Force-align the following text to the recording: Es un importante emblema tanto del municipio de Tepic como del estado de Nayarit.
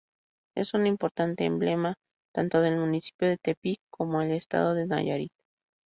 Es 0.55 0.73
un 0.73 0.87
importante 0.87 1.45
emblema 1.45 1.93
tanto 2.33 2.59
del 2.59 2.75
municipio 2.75 3.27
de 3.29 3.37
Tepic 3.37 3.81
como 3.91 4.21
del 4.21 4.31
estado 4.31 4.73
de 4.73 4.87
Nayarit. 4.87 5.31